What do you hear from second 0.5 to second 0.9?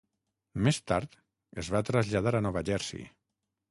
Més